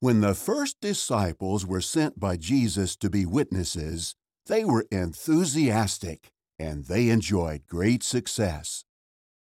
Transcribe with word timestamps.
When 0.00 0.20
the 0.20 0.34
first 0.34 0.76
disciples 0.82 1.64
were 1.64 1.80
sent 1.80 2.20
by 2.20 2.36
Jesus 2.36 2.96
to 2.96 3.08
be 3.08 3.24
witnesses, 3.24 4.14
they 4.46 4.62
were 4.62 4.86
enthusiastic 4.90 6.28
and 6.58 6.84
they 6.84 7.08
enjoyed 7.08 7.66
great 7.66 8.02
success. 8.02 8.84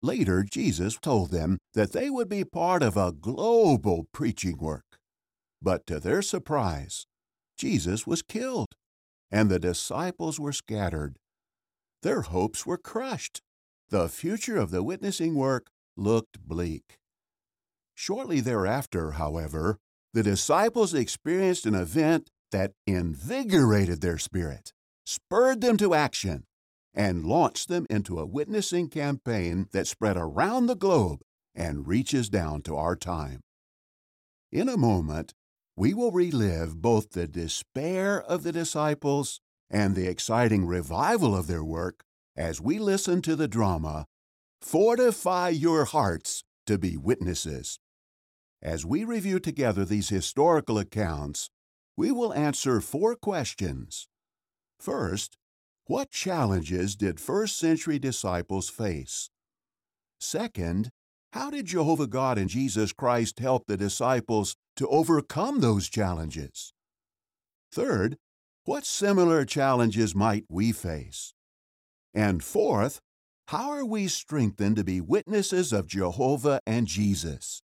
Later, 0.02 0.44
Jesus 0.44 0.98
told 1.00 1.30
them 1.30 1.58
that 1.72 1.92
they 1.92 2.10
would 2.10 2.28
be 2.28 2.44
part 2.44 2.82
of 2.82 2.98
a 2.98 3.12
global 3.12 4.06
preaching 4.12 4.58
work. 4.58 4.98
But 5.62 5.86
to 5.86 5.98
their 5.98 6.20
surprise, 6.20 7.06
Jesus 7.56 8.06
was 8.06 8.20
killed, 8.20 8.68
and 9.30 9.50
the 9.50 9.58
disciples 9.58 10.38
were 10.38 10.52
scattered. 10.52 11.16
Their 12.02 12.20
hopes 12.20 12.66
were 12.66 12.78
crushed. 12.78 13.40
The 13.88 14.08
future 14.08 14.58
of 14.58 14.70
the 14.70 14.82
witnessing 14.82 15.34
work 15.34 15.70
looked 15.96 16.40
bleak. 16.46 16.98
Shortly 17.94 18.40
thereafter, 18.40 19.12
however, 19.12 19.78
the 20.16 20.22
disciples 20.22 20.94
experienced 20.94 21.66
an 21.66 21.74
event 21.74 22.30
that 22.50 22.72
invigorated 22.86 24.00
their 24.00 24.16
spirit, 24.16 24.72
spurred 25.04 25.60
them 25.60 25.76
to 25.76 25.92
action, 25.92 26.46
and 26.94 27.26
launched 27.26 27.68
them 27.68 27.84
into 27.90 28.18
a 28.18 28.24
witnessing 28.24 28.88
campaign 28.88 29.66
that 29.72 29.86
spread 29.86 30.16
around 30.16 30.64
the 30.64 30.74
globe 30.74 31.20
and 31.54 31.86
reaches 31.86 32.30
down 32.30 32.62
to 32.62 32.74
our 32.74 32.96
time. 32.96 33.42
In 34.50 34.70
a 34.70 34.78
moment, 34.78 35.34
we 35.76 35.92
will 35.92 36.12
relive 36.12 36.80
both 36.80 37.10
the 37.10 37.28
despair 37.28 38.22
of 38.22 38.42
the 38.42 38.52
disciples 38.52 39.42
and 39.68 39.94
the 39.94 40.08
exciting 40.08 40.66
revival 40.66 41.36
of 41.36 41.46
their 41.46 41.62
work 41.62 42.04
as 42.34 42.58
we 42.58 42.78
listen 42.78 43.20
to 43.20 43.36
the 43.36 43.48
drama 43.48 44.06
Fortify 44.62 45.50
Your 45.50 45.84
Hearts 45.84 46.42
to 46.64 46.78
Be 46.78 46.96
Witnesses. 46.96 47.78
As 48.66 48.84
we 48.84 49.04
review 49.04 49.38
together 49.38 49.84
these 49.84 50.08
historical 50.08 50.76
accounts, 50.76 51.50
we 51.96 52.10
will 52.10 52.34
answer 52.34 52.80
four 52.80 53.14
questions. 53.14 54.08
First, 54.80 55.38
what 55.84 56.10
challenges 56.10 56.96
did 56.96 57.20
first 57.20 57.56
century 57.56 58.00
disciples 58.00 58.68
face? 58.68 59.30
Second, 60.18 60.90
how 61.32 61.48
did 61.48 61.66
Jehovah 61.66 62.08
God 62.08 62.38
and 62.38 62.50
Jesus 62.50 62.92
Christ 62.92 63.38
help 63.38 63.68
the 63.68 63.76
disciples 63.76 64.56
to 64.74 64.88
overcome 64.88 65.60
those 65.60 65.88
challenges? 65.88 66.72
Third, 67.70 68.16
what 68.64 68.84
similar 68.84 69.44
challenges 69.44 70.12
might 70.12 70.44
we 70.48 70.72
face? 70.72 71.34
And 72.12 72.42
fourth, 72.42 72.98
how 73.46 73.70
are 73.70 73.84
we 73.84 74.08
strengthened 74.08 74.74
to 74.74 74.82
be 74.82 75.00
witnesses 75.00 75.72
of 75.72 75.86
Jehovah 75.86 76.60
and 76.66 76.88
Jesus? 76.88 77.62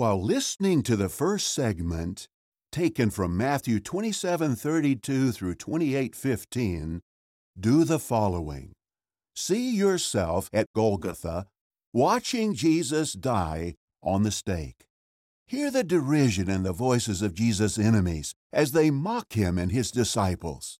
While 0.00 0.22
listening 0.22 0.82
to 0.84 0.96
the 0.96 1.10
first 1.10 1.52
segment, 1.52 2.26
taken 2.72 3.10
from 3.10 3.36
Matthew 3.36 3.80
27:32 3.80 5.30
through 5.30 5.56
28:15, 5.56 7.02
do 7.60 7.84
the 7.84 7.98
following. 7.98 8.72
See 9.36 9.76
yourself 9.76 10.48
at 10.54 10.72
Golgotha 10.74 11.48
watching 11.92 12.54
Jesus 12.54 13.12
die 13.12 13.74
on 14.02 14.22
the 14.22 14.30
stake. 14.30 14.86
Hear 15.46 15.70
the 15.70 15.84
derision 15.84 16.48
in 16.48 16.62
the 16.62 16.72
voices 16.72 17.20
of 17.20 17.34
Jesus' 17.34 17.76
enemies 17.76 18.34
as 18.54 18.72
they 18.72 18.90
mock 18.90 19.34
him 19.34 19.58
and 19.58 19.70
his 19.70 19.90
disciples. 19.90 20.78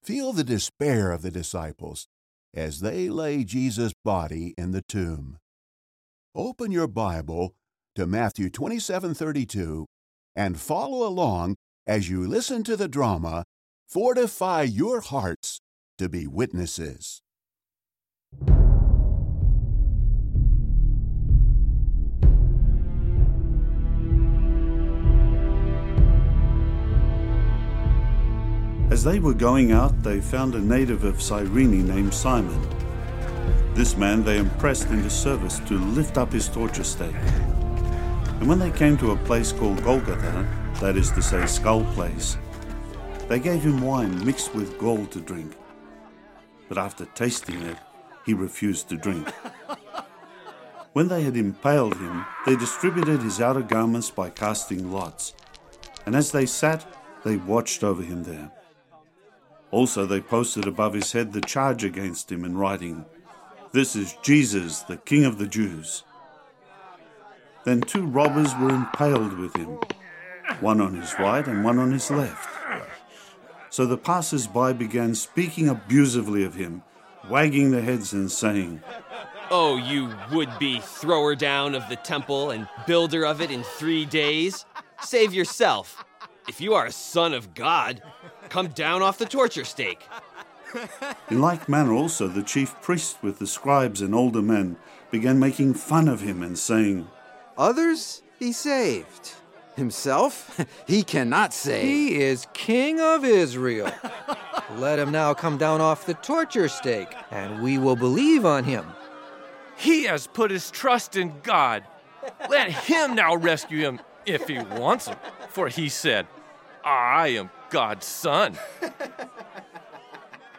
Feel 0.00 0.32
the 0.32 0.44
despair 0.44 1.10
of 1.10 1.22
the 1.22 1.32
disciples 1.32 2.06
as 2.54 2.78
they 2.78 3.10
lay 3.10 3.42
Jesus' 3.42 3.94
body 4.04 4.54
in 4.56 4.70
the 4.70 4.82
tomb. 4.82 5.38
Open 6.36 6.70
your 6.70 6.86
Bible 6.86 7.56
to 7.94 8.06
Matthew 8.06 8.50
27:32 8.50 9.86
and 10.34 10.58
follow 10.58 11.06
along 11.06 11.56
as 11.86 12.08
you 12.10 12.26
listen 12.26 12.64
to 12.64 12.76
the 12.76 12.88
drama 12.88 13.44
Fortify 13.86 14.62
Your 14.62 15.00
Hearts 15.00 15.60
to 15.98 16.08
Be 16.08 16.26
Witnesses. 16.26 17.22
As 28.90 29.02
they 29.02 29.18
were 29.18 29.34
going 29.34 29.72
out, 29.72 30.02
they 30.02 30.20
found 30.20 30.54
a 30.54 30.60
native 30.60 31.04
of 31.04 31.20
Cyrene 31.20 31.86
named 31.86 32.14
Simon. 32.14 32.60
This 33.74 33.96
man 33.96 34.22
they 34.22 34.38
impressed 34.38 34.88
into 34.90 35.10
service 35.10 35.58
to 35.66 35.78
lift 35.78 36.16
up 36.16 36.32
his 36.32 36.48
torture 36.48 36.84
stake. 36.84 37.14
And 38.40 38.48
when 38.48 38.58
they 38.58 38.70
came 38.70 38.96
to 38.98 39.12
a 39.12 39.16
place 39.16 39.52
called 39.52 39.82
Golgotha, 39.82 40.46
that 40.80 40.96
is 40.96 41.10
to 41.12 41.22
say, 41.22 41.46
Skull 41.46 41.84
Place, 41.94 42.36
they 43.28 43.38
gave 43.38 43.62
him 43.62 43.80
wine 43.80 44.24
mixed 44.24 44.54
with 44.54 44.78
gall 44.78 45.06
to 45.06 45.20
drink. 45.20 45.56
But 46.68 46.78
after 46.78 47.06
tasting 47.06 47.62
it, 47.62 47.76
he 48.26 48.34
refused 48.34 48.88
to 48.88 48.96
drink. 48.96 49.28
When 50.94 51.08
they 51.08 51.24
had 51.24 51.36
impaled 51.36 51.96
him, 51.96 52.24
they 52.46 52.54
distributed 52.54 53.20
his 53.20 53.40
outer 53.40 53.62
garments 53.62 54.10
by 54.10 54.30
casting 54.30 54.92
lots. 54.92 55.34
And 56.06 56.14
as 56.14 56.30
they 56.30 56.46
sat, 56.46 56.86
they 57.24 57.36
watched 57.36 57.82
over 57.82 58.00
him 58.00 58.22
there. 58.22 58.52
Also, 59.72 60.06
they 60.06 60.20
posted 60.20 60.68
above 60.68 60.94
his 60.94 61.10
head 61.10 61.32
the 61.32 61.40
charge 61.40 61.82
against 61.82 62.30
him 62.30 62.44
in 62.44 62.56
writing, 62.56 63.04
This 63.72 63.96
is 63.96 64.14
Jesus, 64.22 64.82
the 64.82 64.98
King 64.98 65.24
of 65.24 65.36
the 65.36 65.48
Jews. 65.48 66.04
Then 67.64 67.80
two 67.80 68.06
robbers 68.06 68.54
were 68.56 68.70
impaled 68.70 69.38
with 69.38 69.56
him, 69.56 69.78
one 70.60 70.80
on 70.80 70.94
his 70.94 71.14
right 71.18 71.46
and 71.46 71.64
one 71.64 71.78
on 71.78 71.92
his 71.92 72.10
left. 72.10 72.48
So 73.70 73.86
the 73.86 73.98
passers 73.98 74.46
by 74.46 74.72
began 74.72 75.14
speaking 75.14 75.68
abusively 75.68 76.44
of 76.44 76.54
him, 76.54 76.82
wagging 77.28 77.70
their 77.70 77.82
heads 77.82 78.12
and 78.12 78.30
saying, 78.30 78.82
Oh, 79.50 79.76
you 79.76 80.14
would 80.32 80.58
be 80.58 80.80
thrower 80.80 81.34
down 81.34 81.74
of 81.74 81.88
the 81.88 81.96
temple 81.96 82.50
and 82.50 82.68
builder 82.86 83.24
of 83.24 83.40
it 83.40 83.50
in 83.50 83.62
three 83.62 84.04
days? 84.04 84.64
Save 85.02 85.34
yourself. 85.34 86.04
If 86.48 86.60
you 86.60 86.74
are 86.74 86.86
a 86.86 86.92
son 86.92 87.32
of 87.32 87.54
God, 87.54 88.02
come 88.48 88.68
down 88.68 89.02
off 89.02 89.18
the 89.18 89.26
torture 89.26 89.64
stake. 89.64 90.06
In 91.30 91.40
like 91.40 91.68
manner, 91.68 91.92
also, 91.92 92.26
the 92.26 92.42
chief 92.42 92.74
priests 92.80 93.16
with 93.22 93.38
the 93.38 93.46
scribes 93.46 94.02
and 94.02 94.14
older 94.14 94.42
men 94.42 94.76
began 95.10 95.38
making 95.38 95.74
fun 95.74 96.08
of 96.08 96.20
him 96.20 96.42
and 96.42 96.58
saying, 96.58 97.08
Others 97.56 98.22
he 98.38 98.52
saved. 98.52 99.34
Himself 99.76 100.60
he 100.86 101.02
cannot 101.02 101.52
save. 101.52 101.84
He 101.84 102.20
is 102.20 102.46
king 102.52 103.00
of 103.00 103.24
Israel. 103.24 103.90
Let 104.76 104.98
him 104.98 105.10
now 105.10 105.34
come 105.34 105.58
down 105.58 105.80
off 105.80 106.06
the 106.06 106.14
torture 106.14 106.68
stake, 106.68 107.14
and 107.30 107.62
we 107.62 107.78
will 107.78 107.96
believe 107.96 108.44
on 108.46 108.64
him. 108.64 108.86
He 109.76 110.04
has 110.04 110.26
put 110.26 110.50
his 110.50 110.70
trust 110.70 111.16
in 111.16 111.34
God. 111.42 111.84
Let 112.48 112.70
him 112.70 113.14
now 113.14 113.36
rescue 113.36 113.80
him 113.80 114.00
if 114.24 114.48
he 114.48 114.58
wants 114.58 115.08
him. 115.08 115.16
For 115.50 115.68
he 115.68 115.88
said, 115.88 116.26
I 116.84 117.28
am 117.28 117.50
God's 117.70 118.06
son. 118.06 118.56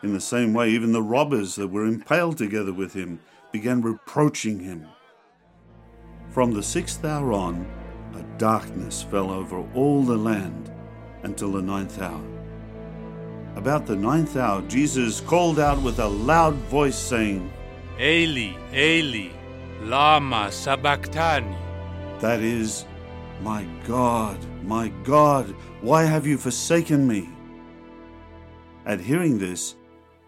In 0.04 0.14
the 0.14 0.22
same 0.22 0.54
way, 0.54 0.70
even 0.70 0.92
the 0.92 1.02
robbers 1.02 1.56
that 1.56 1.70
were 1.70 1.86
impaled 1.86 2.38
together 2.38 2.74
with 2.74 2.94
him 2.94 3.20
began 3.52 3.82
reproaching 3.82 4.60
him. 4.60 4.88
From 6.36 6.52
the 6.52 6.62
sixth 6.62 7.06
hour 7.06 7.32
on, 7.32 7.66
a 8.14 8.38
darkness 8.38 9.02
fell 9.02 9.32
over 9.32 9.66
all 9.74 10.04
the 10.04 10.18
land 10.18 10.70
until 11.24 11.54
the 11.54 11.62
ninth 11.62 12.02
hour. 12.02 12.22
About 13.56 13.86
the 13.86 13.96
ninth 13.96 14.36
hour, 14.36 14.62
Jesus 14.64 15.22
called 15.22 15.60
out 15.60 15.82
with 15.82 16.00
a 16.00 16.06
loud 16.06 16.56
voice, 16.68 16.98
saying, 16.98 17.50
Eli, 18.02 18.52
Eli, 18.74 19.30
Lama 19.84 20.52
Sabachthani. 20.52 21.56
That 22.20 22.42
is, 22.42 22.84
My 23.42 23.66
God, 23.88 24.38
my 24.62 24.90
God, 25.06 25.56
why 25.80 26.04
have 26.04 26.28
you 26.28 26.38
forsaken 26.38 27.08
me? 27.08 27.30
At 28.86 29.00
hearing 29.00 29.40
this, 29.40 29.76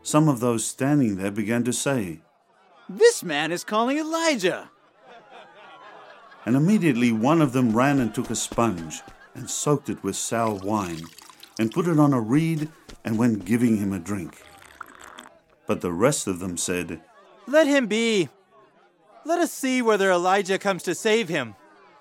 some 0.03 0.29
of 0.29 0.39
those 0.39 0.63
standing 0.63 1.17
there 1.17 1.31
began 1.31 1.65
to 1.65 1.73
say, 1.73 2.21
This 2.87 3.23
man 3.23 3.51
is 3.51 3.65
calling 3.65 3.97
Elijah. 3.97 4.69
And 6.47 6.55
immediately 6.55 7.11
one 7.11 7.41
of 7.41 7.51
them 7.51 7.75
ran 7.75 7.99
and 7.99 8.15
took 8.15 8.29
a 8.29 8.35
sponge 8.35 9.01
and 9.35 9.49
soaked 9.49 9.89
it 9.89 10.01
with 10.01 10.15
sour 10.15 10.53
wine 10.53 11.01
and 11.59 11.73
put 11.73 11.89
it 11.89 11.99
on 11.99 12.13
a 12.13 12.21
reed 12.21 12.69
and 13.03 13.17
went 13.17 13.43
giving 13.43 13.75
him 13.75 13.91
a 13.91 13.99
drink. 13.99 14.41
But 15.65 15.81
the 15.81 15.91
rest 15.91 16.25
of 16.25 16.39
them 16.39 16.55
said, 16.55 17.01
Let 17.47 17.67
him 17.67 17.87
be. 17.87 18.29
Let 19.25 19.39
us 19.39 19.51
see 19.51 19.81
whether 19.81 20.09
Elijah 20.09 20.57
comes 20.57 20.83
to 20.83 20.95
save 20.95 21.27
him. 21.27 21.55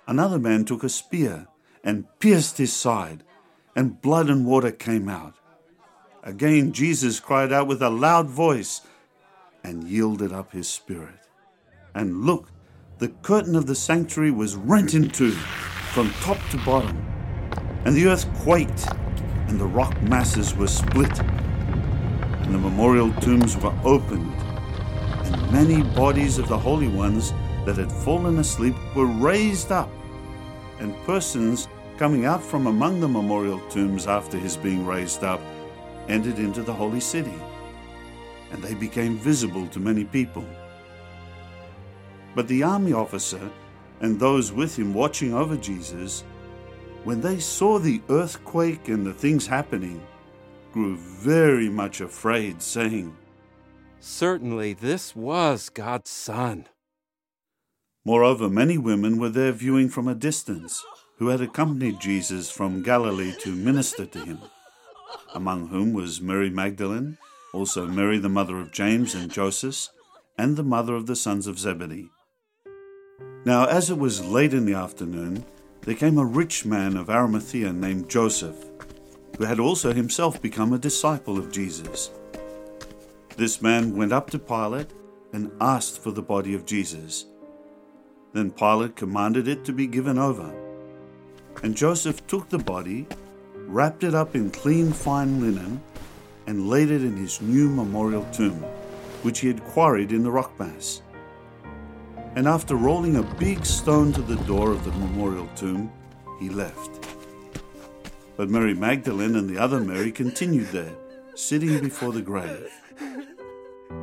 Another 0.06 0.38
man 0.38 0.64
took 0.64 0.84
a 0.84 0.88
spear 0.88 1.48
and 1.82 2.06
pierced 2.20 2.58
his 2.58 2.72
side, 2.72 3.24
and 3.74 4.00
blood 4.00 4.30
and 4.30 4.46
water 4.46 4.70
came 4.70 5.08
out. 5.08 5.34
Again, 6.22 6.70
Jesus 6.70 7.18
cried 7.18 7.52
out 7.52 7.66
with 7.66 7.82
a 7.82 7.90
loud 7.90 8.28
voice 8.28 8.82
and 9.64 9.88
yielded 9.88 10.32
up 10.32 10.52
his 10.52 10.68
spirit. 10.68 11.18
And 11.96 12.24
look, 12.24 12.52
the 12.98 13.08
curtain 13.20 13.54
of 13.54 13.66
the 13.66 13.74
sanctuary 13.74 14.30
was 14.30 14.56
rent 14.56 14.94
in 14.94 15.10
two 15.10 15.32
from 15.92 16.10
top 16.22 16.38
to 16.50 16.56
bottom 16.64 16.96
And 17.84 17.94
the 17.94 18.06
earth 18.06 18.26
quaked, 18.42 18.88
and 19.48 19.60
the 19.60 19.66
rock 19.66 20.00
masses 20.02 20.56
were 20.56 20.66
split, 20.66 21.20
and 21.20 22.54
the 22.54 22.58
memorial 22.58 23.12
tombs 23.20 23.56
were 23.58 23.74
opened, 23.84 24.32
and 24.32 25.52
many 25.52 25.82
bodies 25.94 26.38
of 26.38 26.48
the 26.48 26.58
holy 26.58 26.88
ones 26.88 27.32
that 27.66 27.76
had 27.76 27.92
fallen 27.92 28.38
asleep 28.38 28.74
were 28.96 29.06
raised 29.06 29.70
up, 29.70 29.90
and 30.80 30.96
persons 31.04 31.68
coming 31.98 32.24
out 32.24 32.42
from 32.42 32.66
among 32.66 33.00
the 33.00 33.08
memorial 33.08 33.60
tombs 33.68 34.06
after 34.06 34.38
his 34.38 34.56
being 34.56 34.84
raised 34.86 35.22
up 35.22 35.40
entered 36.08 36.38
into 36.38 36.62
the 36.62 36.72
holy 36.72 37.00
city, 37.00 37.38
and 38.50 38.62
they 38.62 38.74
became 38.74 39.18
visible 39.18 39.66
to 39.68 39.78
many 39.78 40.04
people. 40.04 40.44
But 42.36 42.48
the 42.48 42.62
army 42.62 42.92
officer 42.92 43.50
and 44.00 44.20
those 44.20 44.52
with 44.52 44.78
him 44.78 44.92
watching 44.92 45.32
over 45.32 45.56
Jesus, 45.56 46.22
when 47.04 47.22
they 47.22 47.40
saw 47.40 47.78
the 47.78 48.02
earthquake 48.10 48.88
and 48.88 49.06
the 49.06 49.14
things 49.14 49.46
happening, 49.46 50.06
grew 50.70 50.98
very 50.98 51.70
much 51.70 52.02
afraid, 52.02 52.60
saying, 52.60 53.16
Certainly 54.00 54.74
this 54.74 55.16
was 55.16 55.70
God's 55.70 56.10
Son. 56.10 56.66
Moreover, 58.04 58.50
many 58.50 58.76
women 58.76 59.16
were 59.18 59.30
there 59.30 59.52
viewing 59.52 59.88
from 59.88 60.06
a 60.06 60.14
distance, 60.14 60.84
who 61.16 61.28
had 61.28 61.40
accompanied 61.40 62.00
Jesus 62.00 62.50
from 62.50 62.82
Galilee 62.82 63.32
to 63.40 63.54
minister 63.54 64.04
to 64.04 64.18
him, 64.26 64.40
among 65.34 65.68
whom 65.68 65.94
was 65.94 66.20
Mary 66.20 66.50
Magdalene, 66.50 67.16
also 67.54 67.86
Mary 67.86 68.18
the 68.18 68.28
mother 68.28 68.58
of 68.58 68.72
James 68.72 69.14
and 69.14 69.32
Joseph, 69.32 69.88
and 70.36 70.56
the 70.58 70.62
mother 70.62 70.94
of 70.94 71.06
the 71.06 71.16
sons 71.16 71.46
of 71.46 71.58
Zebedee. 71.58 72.10
Now, 73.46 73.66
as 73.66 73.90
it 73.90 73.98
was 73.98 74.26
late 74.26 74.52
in 74.52 74.66
the 74.66 74.74
afternoon, 74.74 75.44
there 75.82 75.94
came 75.94 76.18
a 76.18 76.24
rich 76.24 76.66
man 76.66 76.96
of 76.96 77.08
Arimathea 77.08 77.72
named 77.72 78.10
Joseph, 78.10 78.56
who 79.38 79.44
had 79.44 79.60
also 79.60 79.92
himself 79.92 80.42
become 80.42 80.72
a 80.72 80.80
disciple 80.80 81.38
of 81.38 81.52
Jesus. 81.52 82.10
This 83.36 83.62
man 83.62 83.96
went 83.96 84.12
up 84.12 84.30
to 84.30 84.40
Pilate 84.40 84.90
and 85.32 85.52
asked 85.60 86.02
for 86.02 86.10
the 86.10 86.22
body 86.22 86.54
of 86.54 86.66
Jesus. 86.66 87.26
Then 88.32 88.50
Pilate 88.50 88.96
commanded 88.96 89.46
it 89.46 89.64
to 89.66 89.72
be 89.72 89.86
given 89.86 90.18
over. 90.18 90.52
And 91.62 91.76
Joseph 91.76 92.26
took 92.26 92.48
the 92.48 92.58
body, 92.58 93.06
wrapped 93.54 94.02
it 94.02 94.12
up 94.16 94.34
in 94.34 94.50
clean 94.50 94.92
fine 94.92 95.40
linen, 95.40 95.80
and 96.48 96.68
laid 96.68 96.90
it 96.90 97.04
in 97.04 97.16
his 97.16 97.40
new 97.40 97.68
memorial 97.68 98.26
tomb, 98.32 98.60
which 99.22 99.38
he 99.38 99.46
had 99.46 99.62
quarried 99.66 100.10
in 100.10 100.24
the 100.24 100.32
rock 100.32 100.58
mass. 100.58 101.00
And 102.36 102.46
after 102.46 102.76
rolling 102.76 103.16
a 103.16 103.22
big 103.22 103.64
stone 103.64 104.12
to 104.12 104.20
the 104.20 104.36
door 104.44 104.70
of 104.70 104.84
the 104.84 104.92
memorial 104.92 105.48
tomb, 105.56 105.90
he 106.38 106.50
left. 106.50 107.08
But 108.36 108.50
Mary 108.50 108.74
Magdalene 108.74 109.36
and 109.36 109.48
the 109.48 109.56
other 109.56 109.80
Mary 109.80 110.12
continued 110.12 110.66
there, 110.66 110.94
sitting 111.34 111.80
before 111.80 112.12
the 112.12 112.20
grave. 112.20 112.70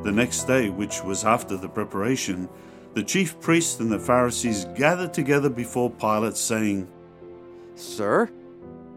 The 0.02 0.10
next 0.10 0.48
day, 0.48 0.68
which 0.68 1.04
was 1.04 1.24
after 1.24 1.56
the 1.56 1.68
preparation, 1.68 2.48
the 2.94 3.04
chief 3.04 3.38
priests 3.40 3.78
and 3.78 3.90
the 3.90 4.00
Pharisees 4.00 4.64
gathered 4.74 5.14
together 5.14 5.48
before 5.48 5.88
Pilate, 5.88 6.36
saying, 6.36 6.88
Sir, 7.76 8.28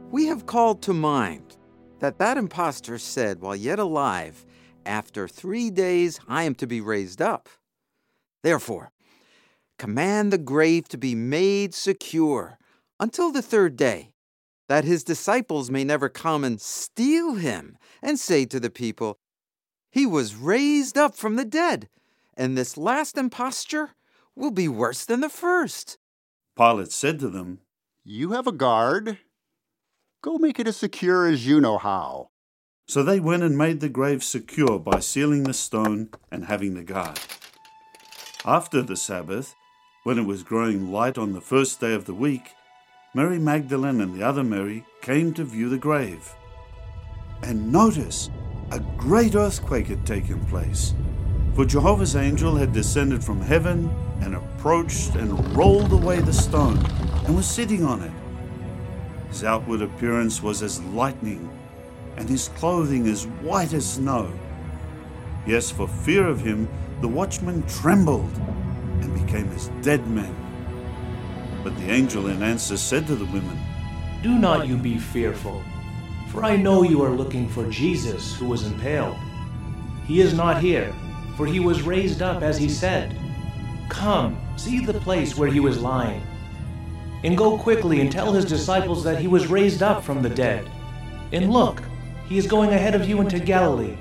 we 0.10 0.26
have 0.26 0.48
called 0.48 0.82
to 0.82 0.94
mind 0.94 1.58
that 2.00 2.18
that 2.18 2.38
impostor 2.38 2.98
said 2.98 3.40
while 3.40 3.56
yet 3.56 3.78
alive, 3.78 4.48
After 4.84 5.28
three 5.28 5.70
days 5.70 6.20
I 6.28 6.42
am 6.42 6.56
to 6.56 6.66
be 6.66 6.82
raised 6.82 7.22
up. 7.22 7.50
Therefore, 8.42 8.92
command 9.78 10.32
the 10.32 10.38
grave 10.38 10.88
to 10.90 10.98
be 10.98 11.16
made 11.16 11.74
secure 11.74 12.58
until 13.00 13.32
the 13.32 13.42
third 13.42 13.76
day, 13.76 14.12
that 14.68 14.84
his 14.84 15.04
disciples 15.04 15.70
may 15.70 15.84
never 15.84 16.10
come 16.10 16.44
and 16.44 16.60
steal 16.60 17.36
him 17.36 17.78
and 18.02 18.20
say 18.20 18.46
to 18.46 18.60
the 18.60 18.70
people, 18.70 19.18
He 19.92 20.06
was 20.06 20.36
raised 20.36 20.98
up 20.98 21.16
from 21.16 21.36
the 21.36 21.46
dead, 21.46 21.90
and 22.36 22.58
this 22.58 22.78
last 22.78 23.18
imposture 23.18 23.92
will 24.36 24.52
be 24.52 24.68
worse 24.68 25.06
than 25.06 25.22
the 25.22 25.30
first. 25.30 25.98
Pilate 26.56 26.92
said 26.92 27.20
to 27.20 27.30
them, 27.30 27.60
You 28.04 28.32
have 28.32 28.48
a 28.48 28.52
guard. 28.52 29.20
Go 30.22 30.38
make 30.38 30.60
it 30.60 30.68
as 30.68 30.78
secure 30.78 31.28
as 31.28 31.46
you 31.46 31.62
know 31.62 31.78
how. 31.78 32.30
So 32.88 33.04
they 33.04 33.20
went 33.20 33.44
and 33.44 33.58
made 33.58 33.80
the 33.80 33.90
grave 33.90 34.24
secure 34.24 34.80
by 34.80 35.00
sealing 35.00 35.44
the 35.44 35.54
stone 35.54 36.10
and 36.32 36.46
having 36.46 36.74
the 36.74 36.84
guard. 36.84 37.20
After 38.46 38.82
the 38.82 38.96
Sabbath, 38.96 39.56
when 40.08 40.18
it 40.18 40.26
was 40.26 40.42
growing 40.42 40.90
light 40.90 41.18
on 41.18 41.34
the 41.34 41.42
first 41.42 41.82
day 41.82 41.94
of 41.94 42.06
the 42.06 42.14
week, 42.14 42.56
Mary 43.14 43.38
Magdalene 43.38 44.00
and 44.00 44.16
the 44.16 44.24
other 44.24 44.42
Mary 44.42 44.86
came 45.02 45.34
to 45.34 45.44
view 45.44 45.68
the 45.68 45.78
grave. 45.78 46.34
And 47.44 47.74
notice, 47.74 48.30
a 48.72 48.80
great 48.96 49.36
earthquake 49.36 49.88
had 49.88 50.06
taken 50.06 50.46
place. 50.46 50.94
For 51.56 51.66
Jehovah's 51.66 52.16
angel 52.16 52.56
had 52.56 52.72
descended 52.72 53.22
from 53.22 53.42
heaven 53.42 53.94
and 54.22 54.34
approached 54.34 55.16
and 55.16 55.54
rolled 55.54 55.92
away 55.92 56.22
the 56.22 56.32
stone 56.32 56.78
and 57.26 57.36
was 57.36 57.46
sitting 57.46 57.84
on 57.84 58.02
it. 58.02 58.14
His 59.28 59.44
outward 59.44 59.82
appearance 59.82 60.42
was 60.42 60.64
as 60.64 60.82
lightning, 60.84 61.50
and 62.16 62.30
his 62.30 62.48
clothing 62.56 63.08
as 63.08 63.28
white 63.44 63.74
as 63.74 63.96
snow. 63.96 64.32
Yes, 65.46 65.70
for 65.70 65.86
fear 65.86 66.26
of 66.26 66.40
him, 66.40 66.70
the 67.02 67.10
watchmen 67.10 67.62
trembled 67.64 68.32
became 69.28 69.52
as 69.52 69.68
dead 69.82 70.08
men. 70.08 70.34
But 71.62 71.76
the 71.78 71.92
angel 71.92 72.28
in 72.28 72.42
answer 72.42 72.78
said 72.78 73.06
to 73.08 73.16
the 73.16 73.26
women, 73.26 73.60
Do 74.24 74.40
not 74.40 74.68
you 74.68 74.78
be 74.78 74.98
fearful, 74.98 75.62
for 76.30 76.46
I 76.46 76.56
know 76.56 76.84
you 76.84 77.04
are 77.04 77.12
looking 77.12 77.50
for 77.50 77.70
Jesus 77.70 78.34
who 78.38 78.46
was 78.46 78.66
impaled. 78.66 79.18
He 80.06 80.22
is 80.22 80.34
not 80.34 80.62
here, 80.62 80.96
for 81.36 81.46
he 81.46 81.60
was 81.60 81.82
raised 81.82 82.22
up 82.22 82.42
as 82.42 82.58
he 82.58 82.70
said. 82.70 83.18
Come, 83.90 84.38
see 84.56 84.86
the 84.86 84.94
place 84.94 85.38
where 85.38 85.50
he 85.50 85.60
was 85.60 85.82
lying. 85.82 86.22
And 87.26 87.38
go 87.38 87.58
quickly 87.58 88.00
and 88.00 88.10
tell 88.10 88.32
his 88.32 88.46
disciples 88.46 89.04
that 89.04 89.20
he 89.20 89.28
was 89.28 89.48
raised 89.48 89.84
up 89.84 90.04
from 90.04 90.22
the 90.22 90.30
dead. 90.30 90.70
And 91.34 91.52
look, 91.52 91.82
he 92.30 92.38
is 92.38 92.48
going 92.48 92.70
ahead 92.70 92.96
of 92.96 93.10
you 93.10 93.20
into 93.20 93.40
Galilee. 93.40 93.98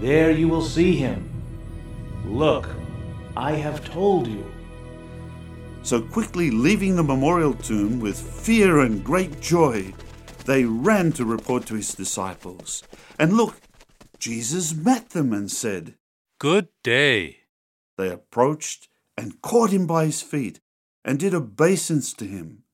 There 0.00 0.30
you 0.30 0.48
will 0.48 0.62
see 0.62 0.96
him. 0.96 1.28
Look, 2.24 2.68
I 3.36 3.52
have 3.52 3.84
told 3.84 4.26
you. 4.26 4.50
So 5.82 6.02
quickly 6.02 6.50
leaving 6.50 6.96
the 6.96 7.02
memorial 7.02 7.54
tomb 7.54 8.00
with 8.00 8.18
fear 8.18 8.80
and 8.80 9.02
great 9.02 9.40
joy, 9.40 9.94
they 10.44 10.64
ran 10.64 11.12
to 11.12 11.24
report 11.24 11.66
to 11.66 11.74
his 11.74 11.94
disciples. 11.94 12.82
And 13.18 13.34
look, 13.34 13.56
Jesus 14.18 14.74
met 14.74 15.10
them 15.10 15.32
and 15.32 15.50
said, 15.50 15.94
Good 16.38 16.68
day. 16.82 17.38
They 17.96 18.10
approached 18.10 18.88
and 19.16 19.40
caught 19.42 19.70
him 19.70 19.86
by 19.86 20.06
his 20.06 20.22
feet 20.22 20.60
and 21.04 21.18
did 21.18 21.34
obeisance 21.34 22.12
to 22.14 22.26
him. 22.26 22.64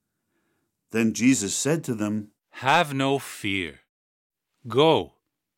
Then 0.90 1.12
Jesus 1.12 1.54
said 1.54 1.84
to 1.84 1.94
them, 1.94 2.30
Have 2.50 2.94
no 2.94 3.18
fear. 3.18 3.80
Go, 4.66 5.14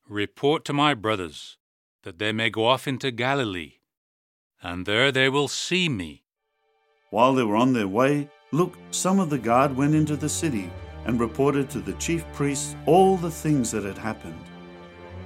report 0.08 0.64
to 0.66 0.72
my 0.72 0.94
brothers, 0.94 1.56
that 2.02 2.18
they 2.18 2.32
may 2.32 2.50
go 2.50 2.66
off 2.66 2.86
into 2.86 3.10
Galilee, 3.10 3.77
and 4.62 4.86
there 4.86 5.12
they 5.12 5.28
will 5.28 5.48
see 5.48 5.88
me. 5.88 6.24
While 7.10 7.34
they 7.34 7.44
were 7.44 7.56
on 7.56 7.72
their 7.72 7.88
way, 7.88 8.28
look, 8.52 8.76
some 8.90 9.20
of 9.20 9.30
the 9.30 9.38
guard 9.38 9.76
went 9.76 9.94
into 9.94 10.16
the 10.16 10.28
city 10.28 10.70
and 11.06 11.20
reported 11.20 11.70
to 11.70 11.80
the 11.80 11.94
chief 11.94 12.24
priests 12.32 12.74
all 12.86 13.16
the 13.16 13.30
things 13.30 13.70
that 13.70 13.84
had 13.84 13.96
happened. 13.96 14.44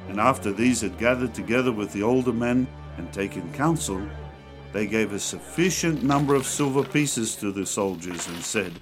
And 0.09 0.21
after 0.21 0.53
these 0.53 0.81
had 0.81 0.99
gathered 0.99 1.35
together 1.35 1.73
with 1.73 1.93
the 1.93 2.03
older 2.03 2.33
men 2.33 2.67
and 2.99 3.13
taken 3.13 3.53
counsel, 3.53 4.01
they 4.73 4.87
gave 4.87 5.13
a 5.13 5.19
sufficient 5.19 6.03
number 6.03 6.35
of 6.35 6.47
silver 6.47 6.83
pieces 6.83 7.35
to 7.37 7.53
the 7.53 7.67
soldiers 7.67 8.29
and 8.29 8.43
said, 8.43 8.73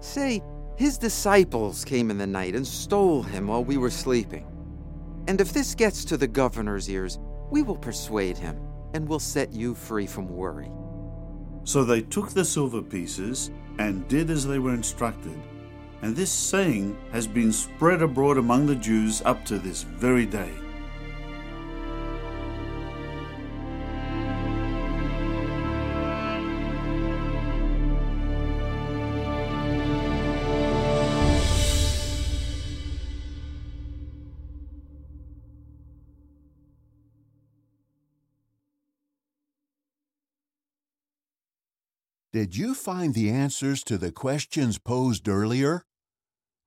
Say, 0.00 0.42
his 0.76 0.98
disciples 0.98 1.84
came 1.84 2.10
in 2.10 2.18
the 2.18 2.26
night 2.26 2.54
and 2.54 2.66
stole 2.66 3.22
him 3.22 3.48
while 3.48 3.64
we 3.64 3.78
were 3.78 3.90
sleeping. 3.90 4.46
And 5.26 5.40
if 5.40 5.52
this 5.52 5.74
gets 5.74 6.04
to 6.04 6.16
the 6.16 6.28
governor's 6.28 6.88
ears, 6.88 7.18
we 7.50 7.62
will 7.62 7.76
persuade 7.76 8.36
him 8.36 8.65
and 8.96 9.06
will 9.06 9.20
set 9.20 9.52
you 9.52 9.74
free 9.74 10.06
from 10.06 10.26
worry. 10.26 10.70
So 11.64 11.84
they 11.84 12.00
took 12.00 12.30
the 12.30 12.46
silver 12.46 12.80
pieces 12.80 13.50
and 13.78 14.08
did 14.08 14.30
as 14.30 14.46
they 14.46 14.58
were 14.58 14.72
instructed. 14.72 15.38
And 16.00 16.16
this 16.16 16.32
saying 16.32 16.96
has 17.12 17.26
been 17.26 17.52
spread 17.52 18.00
abroad 18.00 18.38
among 18.38 18.66
the 18.66 18.74
Jews 18.74 19.20
up 19.26 19.44
to 19.44 19.58
this 19.58 19.82
very 19.82 20.24
day. 20.24 20.50
Did 42.36 42.54
you 42.54 42.74
find 42.74 43.14
the 43.14 43.30
answers 43.30 43.82
to 43.84 43.96
the 43.96 44.12
questions 44.12 44.78
posed 44.78 45.26
earlier? 45.26 45.86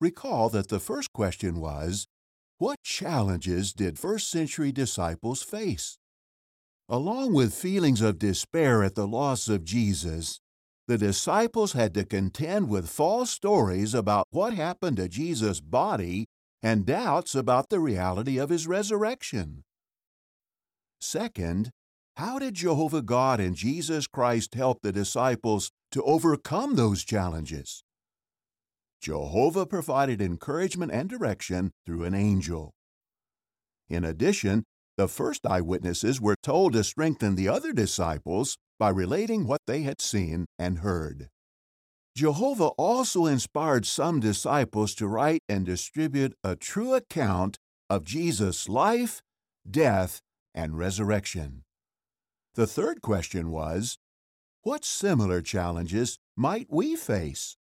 Recall 0.01 0.49
that 0.49 0.69
the 0.69 0.79
first 0.79 1.13
question 1.13 1.59
was 1.59 2.07
What 2.57 2.81
challenges 2.81 3.71
did 3.71 3.99
first 3.99 4.31
century 4.31 4.71
disciples 4.71 5.43
face? 5.43 5.99
Along 6.89 7.35
with 7.35 7.53
feelings 7.53 8.01
of 8.01 8.17
despair 8.17 8.83
at 8.83 8.95
the 8.95 9.05
loss 9.05 9.47
of 9.47 9.63
Jesus, 9.63 10.39
the 10.87 10.97
disciples 10.97 11.73
had 11.73 11.93
to 11.93 12.03
contend 12.03 12.67
with 12.67 12.89
false 12.89 13.29
stories 13.29 13.93
about 13.93 14.25
what 14.31 14.55
happened 14.55 14.97
to 14.97 15.07
Jesus' 15.07 15.61
body 15.61 16.25
and 16.63 16.83
doubts 16.83 17.35
about 17.35 17.69
the 17.69 17.79
reality 17.79 18.39
of 18.39 18.49
his 18.49 18.65
resurrection. 18.65 19.61
Second, 20.99 21.69
how 22.19 22.37
did 22.37 22.53
Jehovah 22.53 23.01
God 23.01 23.39
and 23.39 23.55
Jesus 23.55 24.05
Christ 24.05 24.53
help 24.53 24.81
the 24.81 24.91
disciples 24.91 25.71
to 25.93 26.03
overcome 26.03 26.75
those 26.75 27.05
challenges? 27.05 27.81
Jehovah 29.01 29.65
provided 29.65 30.21
encouragement 30.21 30.91
and 30.91 31.07
direction 31.07 31.71
through 31.85 32.03
an 32.03 32.13
angel. 32.13 32.73
In 33.87 34.03
addition, 34.03 34.65
the 34.97 35.07
first 35.07 35.45
eyewitnesses 35.45 36.19
were 36.19 36.35
told 36.43 36.73
to 36.73 36.83
strengthen 36.83 37.35
the 37.35 37.47
other 37.47 37.71
disciples 37.71 38.57
by 38.77 38.89
relating 38.89 39.47
what 39.47 39.61
they 39.65 39.83
had 39.83 40.01
seen 40.01 40.45
and 40.59 40.79
heard. 40.79 41.29
Jehovah 42.17 42.71
also 42.77 43.27
inspired 43.27 43.85
some 43.85 44.19
disciples 44.19 44.93
to 44.95 45.07
write 45.07 45.39
and 45.47 45.65
distribute 45.65 46.33
a 46.43 46.57
true 46.57 46.95
account 46.95 47.55
of 47.89 48.03
Jesus' 48.03 48.67
life, 48.67 49.21
death, 49.71 50.19
and 50.53 50.77
resurrection. 50.77 51.63
The 52.59 52.67
third 52.67 53.01
question 53.01 53.51
was 53.51 53.99
What 54.63 54.83
similar 54.83 55.41
challenges 55.41 56.19
might 56.35 56.67
we 56.69 56.97
face? 56.97 57.55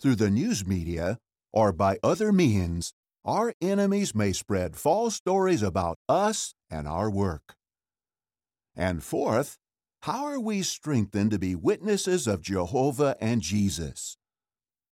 Through 0.00 0.14
the 0.14 0.30
news 0.30 0.66
media 0.66 1.18
or 1.52 1.72
by 1.72 1.98
other 2.02 2.32
means, 2.32 2.94
our 3.26 3.52
enemies 3.60 4.14
may 4.14 4.32
spread 4.32 4.76
false 4.76 5.16
stories 5.16 5.60
about 5.62 5.98
us 6.08 6.54
and 6.70 6.88
our 6.88 7.10
work. 7.10 7.54
And 8.74 9.04
fourth, 9.04 9.58
how 10.04 10.24
are 10.24 10.40
we 10.40 10.62
strengthened 10.62 11.32
to 11.32 11.38
be 11.38 11.54
witnesses 11.54 12.26
of 12.26 12.40
Jehovah 12.40 13.18
and 13.20 13.42
Jesus? 13.42 14.16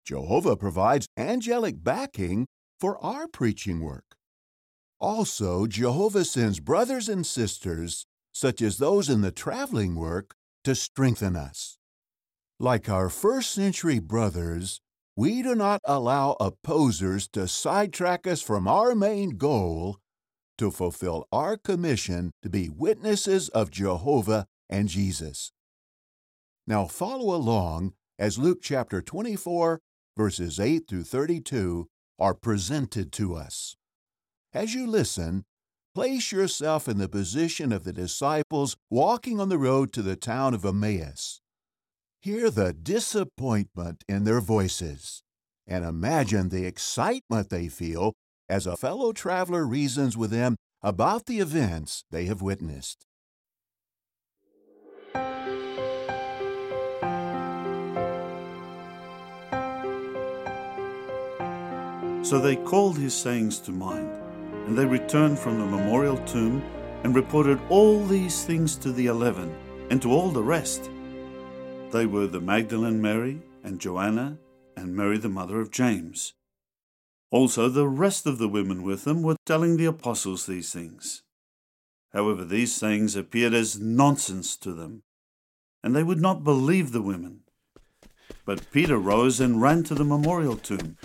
Jehovah 0.06 0.56
provides 0.56 1.06
angelic 1.18 1.84
backing 1.84 2.46
for 2.80 2.96
our 3.04 3.28
preaching 3.28 3.80
work. 3.80 4.16
Also, 4.98 5.66
Jehovah 5.66 6.24
sends 6.24 6.60
brothers 6.60 7.10
and 7.10 7.26
sisters, 7.26 8.06
such 8.38 8.62
as 8.62 8.78
those 8.78 9.08
in 9.08 9.20
the 9.20 9.32
traveling 9.32 9.96
work, 9.96 10.36
to 10.62 10.72
strengthen 10.72 11.34
us. 11.34 11.76
Like 12.60 12.88
our 12.88 13.08
first 13.08 13.50
century 13.50 13.98
brothers, 13.98 14.80
we 15.16 15.42
do 15.42 15.56
not 15.56 15.80
allow 15.84 16.36
opposers 16.38 17.26
to 17.30 17.48
sidetrack 17.48 18.28
us 18.28 18.40
from 18.40 18.68
our 18.68 18.94
main 18.94 19.30
goal 19.30 19.98
to 20.56 20.70
fulfill 20.70 21.26
our 21.32 21.56
commission 21.56 22.30
to 22.42 22.48
be 22.48 22.68
witnesses 22.68 23.48
of 23.48 23.72
Jehovah 23.72 24.46
and 24.70 24.88
Jesus. 24.88 25.50
Now 26.64 26.86
follow 26.86 27.34
along 27.34 27.94
as 28.20 28.38
Luke 28.38 28.60
chapter 28.62 29.02
24, 29.02 29.80
verses 30.16 30.60
8 30.60 30.84
through 30.88 31.02
32 31.02 31.88
are 32.20 32.34
presented 32.34 33.10
to 33.14 33.34
us. 33.34 33.74
As 34.52 34.74
you 34.74 34.86
listen, 34.86 35.44
place 35.98 36.30
yourself 36.30 36.86
in 36.86 36.98
the 36.98 37.08
position 37.08 37.72
of 37.72 37.82
the 37.82 37.92
disciples 37.92 38.76
walking 38.88 39.40
on 39.40 39.48
the 39.48 39.58
road 39.58 39.92
to 39.92 40.00
the 40.00 40.14
town 40.14 40.54
of 40.54 40.64
Emmaus. 40.64 41.40
Hear 42.20 42.50
the 42.50 42.72
disappointment 42.72 44.04
in 44.08 44.22
their 44.22 44.40
voices 44.40 45.24
and 45.66 45.84
imagine 45.84 46.50
the 46.50 46.66
excitement 46.66 47.50
they 47.50 47.66
feel 47.66 48.12
as 48.48 48.64
a 48.64 48.76
fellow 48.76 49.12
traveler 49.12 49.66
reasons 49.66 50.16
with 50.16 50.30
them 50.30 50.54
about 50.84 51.26
the 51.26 51.40
events 51.40 52.04
they 52.12 52.26
have 52.26 52.40
witnessed. 52.40 53.04
So 62.22 62.38
they 62.40 62.54
called 62.54 62.98
his 62.98 63.14
sayings 63.14 63.58
to 63.60 63.72
mind, 63.72 64.17
and 64.68 64.76
they 64.76 64.84
returned 64.84 65.38
from 65.38 65.58
the 65.58 65.64
memorial 65.64 66.18
tomb 66.26 66.62
and 67.02 67.14
reported 67.14 67.58
all 67.70 68.04
these 68.04 68.44
things 68.44 68.76
to 68.76 68.92
the 68.92 69.06
eleven 69.06 69.56
and 69.88 70.02
to 70.02 70.12
all 70.12 70.28
the 70.28 70.42
rest. 70.42 70.90
They 71.90 72.04
were 72.04 72.26
the 72.26 72.42
Magdalene 72.42 73.00
Mary 73.00 73.40
and 73.64 73.80
Joanna 73.80 74.36
and 74.76 74.94
Mary 74.94 75.16
the 75.16 75.30
mother 75.30 75.58
of 75.58 75.70
James. 75.70 76.34
Also, 77.30 77.70
the 77.70 77.88
rest 77.88 78.26
of 78.26 78.36
the 78.36 78.46
women 78.46 78.82
with 78.82 79.04
them 79.04 79.22
were 79.22 79.36
telling 79.46 79.78
the 79.78 79.86
apostles 79.86 80.44
these 80.44 80.70
things. 80.70 81.22
However, 82.12 82.44
these 82.44 82.74
sayings 82.74 83.16
appeared 83.16 83.54
as 83.54 83.80
nonsense 83.80 84.54
to 84.58 84.74
them, 84.74 85.02
and 85.82 85.96
they 85.96 86.02
would 86.02 86.20
not 86.20 86.44
believe 86.44 86.92
the 86.92 87.00
women. 87.00 87.40
But 88.44 88.70
Peter 88.70 88.98
rose 88.98 89.40
and 89.40 89.62
ran 89.62 89.82
to 89.84 89.94
the 89.94 90.04
memorial 90.04 90.56
tomb, 90.56 90.98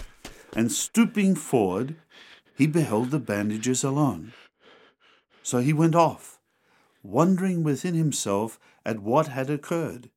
and 0.54 0.70
stooping 0.70 1.36
forward, 1.36 1.96
he 2.56 2.68
beheld 2.68 3.12
the 3.12 3.20
bandages 3.20 3.84
alone. 3.84 4.34
So 5.42 5.60
he 5.60 5.74
went 5.74 5.96
off, 5.96 6.40
wondering 7.04 7.64
within 7.64 7.96
himself 7.96 8.60
at 8.86 9.00
what 9.00 9.28
had 9.28 9.50
occurred. 9.50 10.10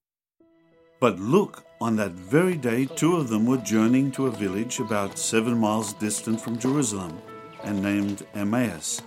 But 1.01 1.19
look, 1.19 1.65
on 1.81 1.97
that 1.97 2.13
very 2.13 2.57
day, 2.57 2.87
two 2.87 3.17
of 3.17 3.29
them 3.29 3.45
were 3.45 3.59
journeying 3.59 4.13
to 4.13 4.27
a 4.27 4.31
village 4.31 4.81
about 4.81 5.19
seven 5.19 5.59
miles 5.59 5.93
distant 5.95 6.41
from 6.41 6.59
Jerusalem 6.59 7.21
and 7.65 7.83
named 7.83 8.27
Emmaus. 8.35 9.03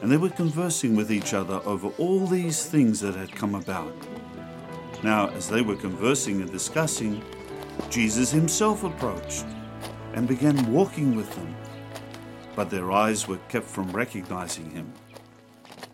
And 0.00 0.12
they 0.12 0.16
were 0.16 0.28
conversing 0.30 0.94
with 0.94 1.10
each 1.10 1.34
other 1.34 1.60
over 1.64 1.88
all 1.98 2.26
these 2.26 2.64
things 2.66 3.00
that 3.00 3.16
had 3.16 3.34
come 3.34 3.56
about. 3.56 3.92
Now, 5.02 5.28
as 5.30 5.48
they 5.48 5.62
were 5.62 5.76
conversing 5.76 6.40
and 6.40 6.52
discussing, 6.52 7.22
Jesus 7.90 8.30
himself 8.30 8.84
approached 8.84 9.46
and 10.14 10.28
began 10.28 10.72
walking 10.72 11.16
with 11.16 11.34
them. 11.34 11.54
But 12.58 12.70
their 12.70 12.90
eyes 12.90 13.28
were 13.28 13.38
kept 13.48 13.66
from 13.66 13.92
recognizing 13.92 14.72
him. 14.72 14.92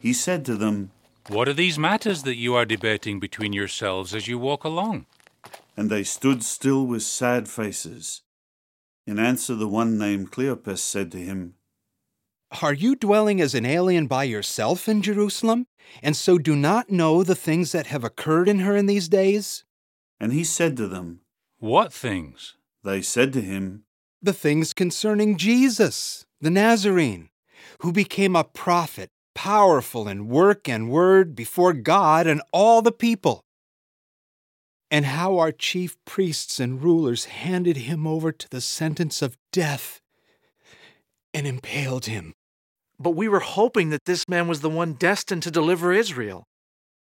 He 0.00 0.14
said 0.14 0.46
to 0.46 0.56
them, 0.56 0.92
What 1.28 1.46
are 1.46 1.52
these 1.52 1.78
matters 1.78 2.22
that 2.22 2.36
you 2.36 2.54
are 2.54 2.64
debating 2.64 3.20
between 3.20 3.52
yourselves 3.52 4.14
as 4.14 4.28
you 4.28 4.38
walk 4.38 4.64
along? 4.64 5.04
and 5.76 5.90
they 5.90 6.04
stood 6.04 6.42
still 6.42 6.86
with 6.86 7.02
sad 7.02 7.48
faces. 7.48 8.22
In 9.06 9.18
answer, 9.18 9.54
the 9.54 9.68
one 9.68 9.98
named 9.98 10.30
Cleopas 10.30 10.78
said 10.78 11.10
to 11.12 11.18
him, 11.18 11.54
Are 12.62 12.72
you 12.72 12.96
dwelling 12.96 13.40
as 13.40 13.54
an 13.54 13.66
alien 13.66 14.06
by 14.06 14.24
yourself 14.24 14.88
in 14.88 15.02
Jerusalem, 15.02 15.66
and 16.02 16.16
so 16.16 16.38
do 16.38 16.56
not 16.56 16.90
know 16.90 17.22
the 17.22 17.34
things 17.34 17.72
that 17.72 17.88
have 17.88 18.04
occurred 18.04 18.48
in 18.48 18.60
her 18.60 18.76
in 18.76 18.86
these 18.86 19.08
days? 19.08 19.64
And 20.20 20.32
he 20.32 20.44
said 20.44 20.76
to 20.78 20.86
them, 20.86 21.20
What 21.58 21.92
things? 21.92 22.56
They 22.82 23.02
said 23.02 23.32
to 23.34 23.40
him, 23.40 23.83
The 24.24 24.32
things 24.32 24.72
concerning 24.72 25.36
Jesus, 25.36 26.24
the 26.40 26.48
Nazarene, 26.48 27.28
who 27.80 27.92
became 27.92 28.34
a 28.34 28.42
prophet, 28.42 29.10
powerful 29.34 30.08
in 30.08 30.28
work 30.28 30.66
and 30.66 30.88
word 30.88 31.36
before 31.36 31.74
God 31.74 32.26
and 32.26 32.40
all 32.50 32.80
the 32.80 32.90
people 32.90 33.42
and 34.90 35.04
how 35.04 35.36
our 35.36 35.52
chief 35.52 35.98
priests 36.06 36.58
and 36.58 36.82
rulers 36.82 37.26
handed 37.26 37.76
him 37.76 38.06
over 38.06 38.32
to 38.32 38.48
the 38.48 38.62
sentence 38.62 39.20
of 39.20 39.36
death 39.52 40.00
and 41.34 41.46
impaled 41.46 42.06
him. 42.06 42.32
But 42.98 43.10
we 43.10 43.28
were 43.28 43.40
hoping 43.40 43.90
that 43.90 44.06
this 44.06 44.26
man 44.26 44.48
was 44.48 44.62
the 44.62 44.70
one 44.70 44.94
destined 44.94 45.42
to 45.42 45.50
deliver 45.50 45.92
Israel. 45.92 46.44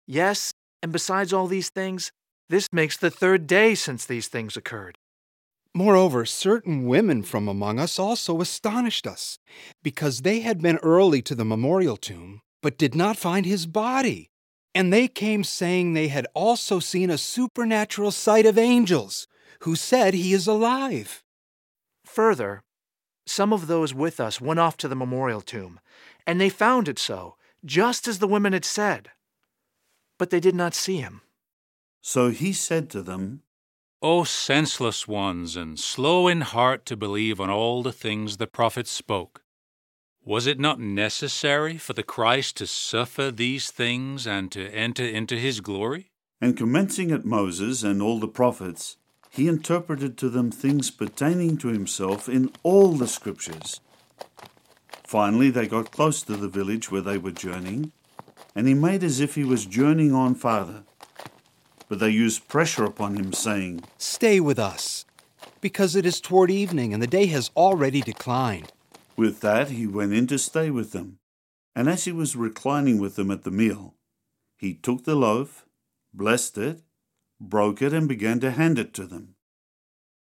Yes, 0.06 0.52
and 0.84 0.92
besides 0.92 1.32
all 1.32 1.48
these 1.48 1.70
things, 1.70 2.12
this 2.48 2.68
makes 2.72 2.96
the 2.96 3.10
third 3.10 3.48
day 3.48 3.74
since 3.74 4.04
these 4.04 4.28
things 4.28 4.56
occurred. 4.56 4.96
Moreover, 5.74 6.24
certain 6.24 6.86
women 6.86 7.22
from 7.22 7.46
among 7.46 7.78
us 7.78 7.98
also 7.98 8.40
astonished 8.40 9.06
us, 9.06 9.38
because 9.82 10.20
they 10.22 10.40
had 10.40 10.60
been 10.60 10.78
early 10.78 11.22
to 11.22 11.34
the 11.34 11.44
memorial 11.44 11.96
tomb, 11.96 12.40
but 12.62 12.78
did 12.78 12.94
not 12.94 13.16
find 13.16 13.46
his 13.46 13.66
body. 13.66 14.30
And 14.74 14.92
they 14.92 15.08
came 15.08 15.44
saying 15.44 15.92
they 15.92 16.08
had 16.08 16.26
also 16.34 16.78
seen 16.78 17.10
a 17.10 17.18
supernatural 17.18 18.10
sight 18.10 18.46
of 18.46 18.58
angels, 18.58 19.26
who 19.60 19.76
said 19.76 20.14
he 20.14 20.32
is 20.32 20.46
alive. 20.46 21.22
Further, 22.04 22.62
some 23.26 23.52
of 23.52 23.66
those 23.66 23.92
with 23.92 24.20
us 24.20 24.40
went 24.40 24.60
off 24.60 24.76
to 24.78 24.88
the 24.88 24.96
memorial 24.96 25.40
tomb, 25.40 25.80
and 26.26 26.40
they 26.40 26.48
found 26.48 26.88
it 26.88 26.98
so, 26.98 27.36
just 27.64 28.08
as 28.08 28.18
the 28.18 28.28
women 28.28 28.52
had 28.52 28.64
said. 28.64 29.10
But 30.18 30.30
they 30.30 30.40
did 30.40 30.54
not 30.54 30.74
see 30.74 30.96
him. 30.96 31.20
So 32.00 32.30
he 32.30 32.52
said 32.52 32.88
to 32.90 33.02
them, 33.02 33.42
O 34.00 34.22
senseless 34.22 35.08
ones, 35.08 35.56
and 35.56 35.76
slow 35.76 36.28
in 36.28 36.42
heart 36.42 36.86
to 36.86 36.96
believe 36.96 37.40
on 37.40 37.50
all 37.50 37.82
the 37.82 37.92
things 37.92 38.36
the 38.36 38.46
prophets 38.46 38.92
spoke. 38.92 39.42
Was 40.24 40.46
it 40.46 40.60
not 40.60 40.78
necessary 40.78 41.78
for 41.78 41.94
the 41.94 42.04
Christ 42.04 42.58
to 42.58 42.66
suffer 42.68 43.32
these 43.32 43.72
things 43.72 44.24
and 44.24 44.52
to 44.52 44.68
enter 44.70 45.04
into 45.04 45.36
his 45.36 45.60
glory? 45.60 46.12
And 46.40 46.56
commencing 46.56 47.10
at 47.10 47.24
Moses 47.24 47.82
and 47.82 48.00
all 48.00 48.20
the 48.20 48.28
prophets, 48.28 48.98
he 49.30 49.48
interpreted 49.48 50.16
to 50.18 50.28
them 50.28 50.52
things 50.52 50.92
pertaining 50.92 51.56
to 51.58 51.68
himself 51.68 52.28
in 52.28 52.52
all 52.62 52.92
the 52.92 53.08
scriptures. 53.08 53.80
Finally, 55.04 55.50
they 55.50 55.66
got 55.66 55.90
close 55.90 56.22
to 56.22 56.36
the 56.36 56.46
village 56.46 56.88
where 56.88 57.00
they 57.00 57.18
were 57.18 57.32
journeying, 57.32 57.90
and 58.54 58.68
he 58.68 58.74
made 58.74 59.02
as 59.02 59.18
if 59.18 59.34
he 59.34 59.42
was 59.42 59.66
journeying 59.66 60.14
on 60.14 60.36
farther. 60.36 60.84
But 61.88 62.00
they 62.00 62.10
used 62.10 62.48
pressure 62.48 62.84
upon 62.84 63.16
him, 63.16 63.32
saying, 63.32 63.82
Stay 63.96 64.40
with 64.40 64.58
us, 64.58 65.06
because 65.60 65.96
it 65.96 66.04
is 66.04 66.20
toward 66.20 66.50
evening 66.50 66.92
and 66.92 67.02
the 67.02 67.06
day 67.06 67.26
has 67.26 67.50
already 67.56 68.00
declined. 68.00 68.72
With 69.16 69.40
that, 69.40 69.70
he 69.70 69.86
went 69.86 70.12
in 70.12 70.26
to 70.28 70.38
stay 70.38 70.70
with 70.70 70.92
them. 70.92 71.18
And 71.74 71.88
as 71.88 72.04
he 72.04 72.12
was 72.12 72.36
reclining 72.36 72.98
with 72.98 73.16
them 73.16 73.30
at 73.30 73.44
the 73.44 73.50
meal, 73.50 73.94
he 74.56 74.74
took 74.74 75.04
the 75.04 75.14
loaf, 75.14 75.64
blessed 76.12 76.58
it, 76.58 76.82
broke 77.40 77.80
it, 77.80 77.92
and 77.92 78.08
began 78.08 78.40
to 78.40 78.50
hand 78.50 78.78
it 78.78 78.92
to 78.94 79.06
them. 79.06 79.36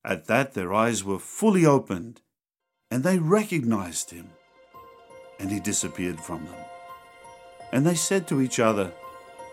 At 0.05 0.27
that, 0.27 0.55
their 0.55 0.75
eyes 0.75 1.05
were 1.05 1.19
fully 1.19 1.65
opened, 1.65 2.21
and 2.91 3.03
they 3.03 3.19
recognized 3.19 4.11
him. 4.11 4.31
And 5.39 5.51
he 5.51 5.61
disappeared 5.61 6.21
from 6.21 6.45
them. 6.47 6.55
And 7.73 7.87
they 7.87 7.95
said 7.95 8.27
to 8.29 8.41
each 8.41 8.59
other, 8.59 8.93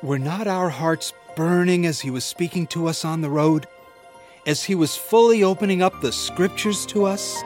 Were 0.01 0.19
not 0.19 0.47
our 0.47 0.69
hearts 0.69 1.13
burning 1.35 1.85
as 1.85 2.01
he 2.01 2.09
was 2.09 2.23
speaking 2.23 2.67
to 2.67 2.87
us 2.87 3.03
on 3.05 3.21
the 3.21 3.29
road? 3.29 3.67
As 4.45 4.63
he 4.63 4.75
was 4.75 4.95
fully 4.95 5.43
opening 5.43 5.81
up 5.81 6.01
the 6.01 6.11
scriptures 6.11 6.85
to 6.87 7.05
us? 7.05 7.41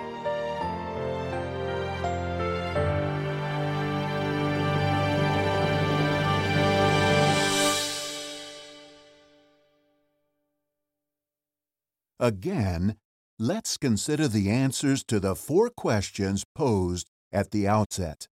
Again, 12.19 12.97
let's 13.37 13.77
consider 13.77 14.27
the 14.27 14.49
answers 14.49 15.03
to 15.03 15.19
the 15.19 15.35
four 15.35 15.69
questions 15.69 16.43
posed 16.55 17.09
at 17.31 17.51
the 17.51 17.67
outset. 17.67 18.27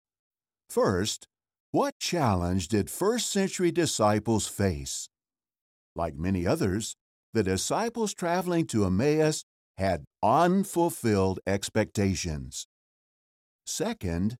First, 0.70 1.28
what 1.72 2.00
challenge 2.00 2.70
did 2.70 2.90
first 2.90 3.30
century 3.30 3.72
disciples 3.72 4.48
face? 4.48 5.10
Like 5.96 6.16
many 6.16 6.48
others, 6.48 6.96
the 7.34 7.44
disciples 7.44 8.14
traveling 8.14 8.66
to 8.68 8.86
Emmaus 8.86 9.44
had 9.78 10.06
unfulfilled 10.22 11.40
expectations. 11.48 12.68
Second, 13.66 14.38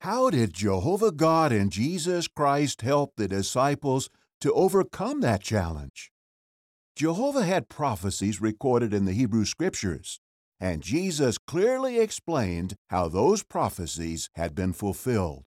how 0.00 0.30
did 0.30 0.54
Jehovah 0.54 1.12
God 1.12 1.52
and 1.52 1.70
Jesus 1.70 2.26
Christ 2.26 2.82
help 2.82 3.12
the 3.16 3.28
disciples 3.28 4.08
to 4.40 4.52
overcome 4.52 5.20
that 5.20 5.42
challenge? 5.42 6.10
Jehovah 6.96 7.44
had 7.44 7.68
prophecies 7.68 8.40
recorded 8.40 8.92
in 8.94 9.04
the 9.04 9.12
Hebrew 9.12 9.44
Scriptures, 9.44 10.20
and 10.58 10.82
Jesus 10.82 11.38
clearly 11.38 11.98
explained 11.98 12.74
how 12.88 13.08
those 13.08 13.42
prophecies 13.42 14.28
had 14.34 14.54
been 14.54 14.72
fulfilled. 14.72 15.44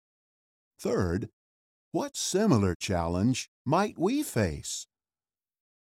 Third, 0.79 1.29
what 1.91 2.15
similar 2.15 2.75
challenge 2.75 3.49
might 3.65 3.97
we 3.97 4.23
face? 4.23 4.86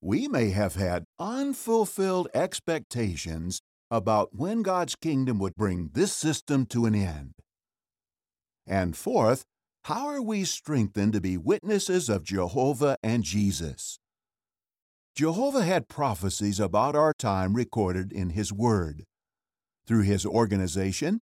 We 0.07 0.29
may 0.29 0.51
have 0.51 0.75
had 0.75 1.07
unfulfilled 1.19 2.29
expectations 2.35 3.63
about 3.91 4.35
when 4.35 4.61
God's 4.61 4.97
kingdom 4.97 5.39
would 5.39 5.55
bring 5.55 5.93
this 5.95 6.13
system 6.13 6.67
to 6.67 6.85
an 6.85 6.95
end. 6.95 7.33
And 8.67 8.95
fourth, 8.95 9.45
how 9.85 10.09
are 10.09 10.21
we 10.21 10.45
strengthened 10.45 11.15
to 11.15 11.23
be 11.23 11.39
witnesses 11.39 12.11
of 12.11 12.23
Jehovah 12.23 12.99
and 13.03 13.25
Jesus? 13.25 13.99
Jehovah 15.17 15.65
had 15.65 15.89
prophecies 15.89 16.61
about 16.61 16.95
our 16.95 17.15
time 17.15 17.55
recorded 17.55 18.13
in 18.13 18.31
His 18.31 18.53
Word. 18.53 19.05
Through 19.87 20.03
His 20.03 20.27
organization, 20.27 21.21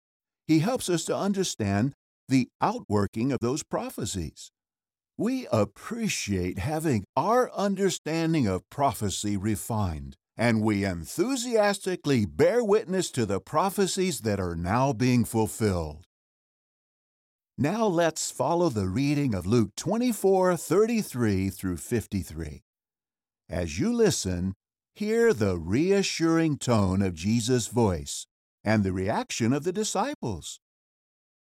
He 0.49 0.59
helps 0.59 0.89
us 0.89 1.05
to 1.05 1.17
understand 1.17 1.93
the 2.29 2.49
outworking 2.61 3.31
of 3.31 3.39
those 3.41 3.63
prophecies. 3.63 4.51
We 5.19 5.47
appreciate 5.53 6.59
having 6.59 7.05
our 7.17 7.53
understanding 7.53 8.47
of 8.47 8.69
prophecy 8.71 9.37
refined, 9.37 10.17
and 10.37 10.63
we 10.63 10.85
enthusiastically 10.85 12.25
bear 12.25 12.65
witness 12.65 13.11
to 13.13 13.27
the 13.27 13.41
prophecies 13.41 14.21
that 14.21 14.41
are 14.41 14.57
now 14.57 14.95
being 14.95 15.25
fulfilled. 15.25 16.07
Now 17.59 17.87
let's 17.87 18.31
follow 18.31 18.71
the 18.71 18.89
reading 18.89 19.35
of 19.35 19.47
Luke 19.47 19.77
24 19.77 20.57
33 20.57 21.51
through 21.51 21.77
53. 21.77 22.63
As 23.51 23.79
you 23.79 23.93
listen, 23.93 24.55
hear 24.95 25.35
the 25.35 25.59
reassuring 25.59 26.57
tone 26.57 27.03
of 27.03 27.15
Jesus' 27.15 27.67
voice 27.67 28.27
and 28.65 28.83
the 28.83 28.93
reaction 28.93 29.53
of 29.53 29.65
the 29.65 29.73
disciples. 29.73 30.59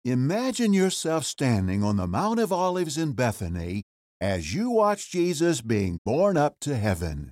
Imagine 0.06 0.74
yourself 0.74 1.24
standing 1.24 1.82
on 1.82 1.96
the 1.96 2.08
Mount 2.08 2.38
of 2.38 2.52
Olives 2.52 2.98
in 2.98 3.14
Bethany 3.14 3.84
as 4.20 4.54
you 4.54 4.70
watch 4.70 5.10
Jesus 5.10 5.62
being 5.62 6.02
borne 6.04 6.36
up 6.36 6.60
to 6.60 6.76
heaven. 6.76 7.32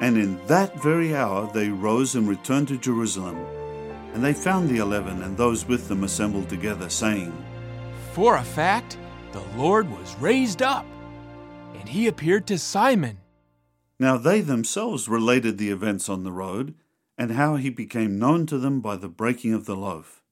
And 0.00 0.16
in 0.16 0.38
that 0.46 0.80
very 0.80 1.16
hour 1.16 1.50
they 1.52 1.68
rose 1.68 2.14
and 2.14 2.28
returned 2.28 2.68
to 2.68 2.78
Jerusalem. 2.78 3.44
And 4.12 4.22
they 4.22 4.34
found 4.34 4.68
the 4.68 4.78
eleven 4.78 5.20
and 5.22 5.36
those 5.36 5.66
with 5.66 5.88
them 5.88 6.04
assembled 6.04 6.48
together, 6.48 6.88
saying, 6.88 7.32
For 8.12 8.36
a 8.36 8.44
fact, 8.44 8.98
the 9.32 9.42
Lord 9.56 9.90
was 9.90 10.14
raised 10.20 10.62
up, 10.62 10.86
and 11.74 11.88
he 11.88 12.06
appeared 12.06 12.46
to 12.46 12.56
Simon. 12.56 13.18
Now 14.04 14.18
they 14.18 14.42
themselves 14.42 15.08
related 15.08 15.56
the 15.56 15.70
events 15.70 16.10
on 16.10 16.24
the 16.24 16.30
road, 16.30 16.74
and 17.16 17.30
how 17.30 17.56
he 17.56 17.70
became 17.70 18.18
known 18.18 18.44
to 18.48 18.58
them 18.58 18.82
by 18.82 18.96
the 18.96 19.08
breaking 19.08 19.54
of 19.54 19.64
the 19.64 19.74
loaf. 19.74 20.22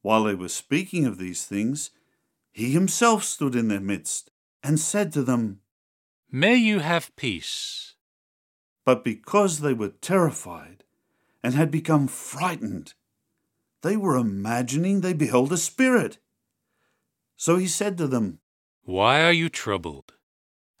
While 0.00 0.24
they 0.24 0.34
were 0.34 0.48
speaking 0.48 1.06
of 1.06 1.16
these 1.16 1.44
things, 1.44 1.90
he 2.50 2.72
himself 2.72 3.22
stood 3.22 3.54
in 3.54 3.68
their 3.68 3.78
midst, 3.78 4.32
and 4.64 4.80
said 4.80 5.12
to 5.12 5.22
them, 5.22 5.60
May 6.28 6.56
you 6.56 6.80
have 6.80 7.14
peace. 7.14 7.94
But 8.84 9.04
because 9.04 9.60
they 9.60 9.74
were 9.74 9.90
terrified 10.00 10.82
and 11.40 11.54
had 11.54 11.70
become 11.70 12.08
frightened, 12.08 12.94
they 13.82 13.96
were 13.96 14.16
imagining 14.16 15.02
they 15.02 15.12
beheld 15.12 15.52
a 15.52 15.56
spirit. 15.56 16.18
So 17.36 17.58
he 17.58 17.68
said 17.68 17.96
to 17.98 18.08
them, 18.08 18.40
Why 18.82 19.22
are 19.22 19.30
you 19.32 19.48
troubled? 19.48 20.14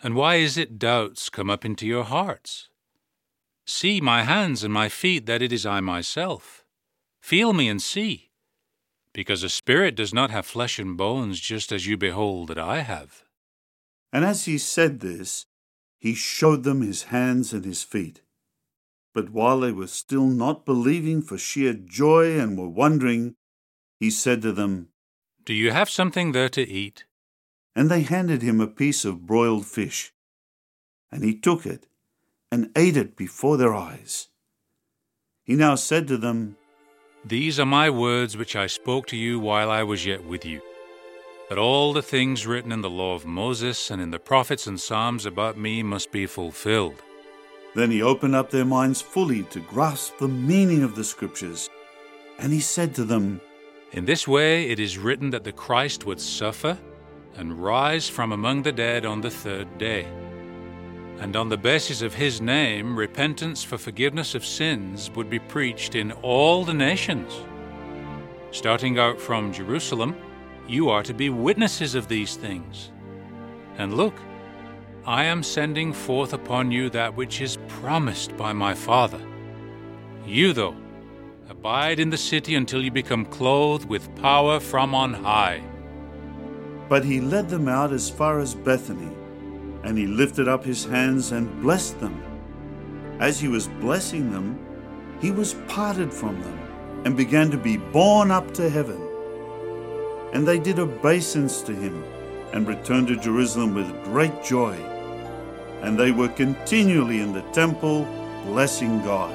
And 0.02 0.16
why 0.16 0.36
is 0.36 0.58
it 0.58 0.80
doubts 0.80 1.30
come 1.30 1.48
up 1.48 1.64
into 1.64 1.86
your 1.86 2.02
hearts? 2.02 2.68
See 3.64 4.00
my 4.00 4.24
hands 4.24 4.64
and 4.64 4.74
my 4.74 4.88
feet, 4.88 5.26
that 5.26 5.42
it 5.42 5.52
is 5.52 5.64
I 5.64 5.78
myself. 5.78 6.64
Feel 7.20 7.52
me 7.52 7.68
and 7.68 7.80
see. 7.80 8.30
Because 9.14 9.44
a 9.44 9.48
spirit 9.48 9.94
does 9.94 10.12
not 10.12 10.30
have 10.30 10.44
flesh 10.44 10.80
and 10.80 10.96
bones, 10.96 11.38
just 11.38 11.70
as 11.70 11.86
you 11.86 11.96
behold 11.96 12.48
that 12.48 12.58
I 12.58 12.80
have. 12.80 13.22
And 14.12 14.24
as 14.24 14.46
he 14.46 14.58
said 14.58 14.98
this, 15.00 15.46
he 16.00 16.14
showed 16.14 16.64
them 16.64 16.82
his 16.82 17.04
hands 17.04 17.52
and 17.52 17.64
his 17.64 17.84
feet. 17.84 18.22
But 19.14 19.30
while 19.30 19.60
they 19.60 19.70
were 19.70 19.86
still 19.86 20.26
not 20.26 20.66
believing 20.66 21.22
for 21.22 21.38
sheer 21.38 21.74
joy 21.74 22.40
and 22.40 22.58
were 22.58 22.68
wondering, 22.68 23.36
he 24.00 24.10
said 24.10 24.42
to 24.42 24.52
them, 24.52 24.88
Do 25.44 25.54
you 25.54 25.70
have 25.70 25.88
something 25.88 26.32
there 26.32 26.48
to 26.48 26.68
eat? 26.68 27.04
And 27.74 27.90
they 27.90 28.02
handed 28.02 28.42
him 28.42 28.60
a 28.60 28.66
piece 28.66 29.04
of 29.04 29.26
broiled 29.26 29.66
fish. 29.66 30.12
And 31.10 31.24
he 31.24 31.38
took 31.38 31.66
it 31.66 31.86
and 32.50 32.70
ate 32.76 32.96
it 32.96 33.16
before 33.16 33.56
their 33.56 33.74
eyes. 33.74 34.28
He 35.42 35.54
now 35.54 35.74
said 35.74 36.06
to 36.08 36.16
them, 36.16 36.56
These 37.24 37.58
are 37.58 37.66
my 37.66 37.90
words 37.90 38.36
which 38.36 38.54
I 38.54 38.66
spoke 38.66 39.06
to 39.08 39.16
you 39.16 39.40
while 39.40 39.70
I 39.70 39.82
was 39.82 40.06
yet 40.06 40.24
with 40.24 40.44
you. 40.44 40.60
That 41.48 41.58
all 41.58 41.92
the 41.92 42.02
things 42.02 42.46
written 42.46 42.72
in 42.72 42.82
the 42.82 42.90
law 42.90 43.14
of 43.14 43.26
Moses 43.26 43.90
and 43.90 44.00
in 44.00 44.10
the 44.10 44.18
prophets 44.18 44.66
and 44.66 44.80
Psalms 44.80 45.26
about 45.26 45.58
me 45.58 45.82
must 45.82 46.12
be 46.12 46.26
fulfilled. 46.26 47.02
Then 47.74 47.90
he 47.90 48.02
opened 48.02 48.34
up 48.34 48.50
their 48.50 48.64
minds 48.64 49.00
fully 49.00 49.42
to 49.44 49.60
grasp 49.60 50.18
the 50.18 50.28
meaning 50.28 50.82
of 50.82 50.94
the 50.94 51.04
Scriptures. 51.04 51.70
And 52.38 52.52
he 52.52 52.60
said 52.60 52.94
to 52.94 53.04
them, 53.04 53.40
In 53.92 54.04
this 54.04 54.28
way 54.28 54.70
it 54.70 54.78
is 54.78 54.98
written 54.98 55.30
that 55.30 55.44
the 55.44 55.52
Christ 55.52 56.04
would 56.06 56.20
suffer 56.20 56.78
and 57.36 57.62
rise 57.62 58.08
from 58.08 58.32
among 58.32 58.62
the 58.62 58.72
dead 58.72 59.06
on 59.06 59.20
the 59.20 59.30
third 59.30 59.78
day. 59.78 60.06
And 61.18 61.36
on 61.36 61.48
the 61.48 61.56
basis 61.56 62.02
of 62.02 62.14
his 62.14 62.40
name, 62.40 62.98
repentance 62.98 63.62
for 63.62 63.78
forgiveness 63.78 64.34
of 64.34 64.44
sins 64.44 65.10
would 65.14 65.30
be 65.30 65.38
preached 65.38 65.94
in 65.94 66.12
all 66.12 66.64
the 66.64 66.74
nations. 66.74 67.32
Starting 68.50 68.98
out 68.98 69.20
from 69.20 69.52
Jerusalem, 69.52 70.16
you 70.66 70.90
are 70.90 71.02
to 71.02 71.14
be 71.14 71.30
witnesses 71.30 71.94
of 71.94 72.08
these 72.08 72.36
things. 72.36 72.90
And 73.78 73.94
look, 73.94 74.14
I 75.06 75.24
am 75.24 75.42
sending 75.42 75.92
forth 75.92 76.32
upon 76.32 76.70
you 76.70 76.90
that 76.90 77.16
which 77.16 77.40
is 77.40 77.58
promised 77.66 78.36
by 78.36 78.52
my 78.52 78.74
Father. 78.74 79.20
You, 80.26 80.52
though, 80.52 80.76
abide 81.48 81.98
in 81.98 82.10
the 82.10 82.16
city 82.16 82.54
until 82.54 82.82
you 82.82 82.90
become 82.90 83.24
clothed 83.26 83.88
with 83.88 84.14
power 84.16 84.60
from 84.60 84.94
on 84.94 85.12
high. 85.14 85.62
But 86.92 87.06
he 87.06 87.22
led 87.22 87.48
them 87.48 87.68
out 87.68 87.90
as 87.90 88.10
far 88.10 88.38
as 88.38 88.54
Bethany, 88.54 89.16
and 89.82 89.96
he 89.96 90.06
lifted 90.06 90.46
up 90.46 90.62
his 90.62 90.84
hands 90.84 91.32
and 91.32 91.62
blessed 91.62 91.98
them. 92.00 92.22
As 93.18 93.40
he 93.40 93.48
was 93.48 93.66
blessing 93.66 94.30
them, 94.30 94.58
he 95.18 95.30
was 95.30 95.54
parted 95.68 96.12
from 96.12 96.38
them 96.42 96.58
and 97.06 97.16
began 97.16 97.50
to 97.50 97.56
be 97.56 97.78
borne 97.78 98.30
up 98.30 98.52
to 98.52 98.68
heaven. 98.68 99.00
And 100.34 100.46
they 100.46 100.58
did 100.58 100.78
obeisance 100.78 101.62
to 101.62 101.72
him 101.74 102.04
and 102.52 102.68
returned 102.68 103.08
to 103.08 103.16
Jerusalem 103.16 103.74
with 103.74 104.04
great 104.04 104.44
joy. 104.44 104.74
And 105.80 105.98
they 105.98 106.12
were 106.12 106.28
continually 106.28 107.22
in 107.22 107.32
the 107.32 107.48
temple 107.52 108.04
blessing 108.44 109.02
God. 109.02 109.32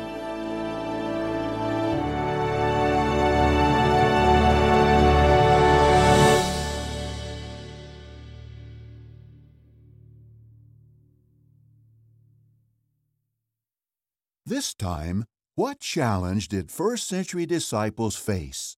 Time, 14.78 15.26
what 15.56 15.80
challenge 15.80 16.48
did 16.48 16.72
first 16.72 17.08
century 17.08 17.46
disciples 17.46 18.16
face? 18.16 18.78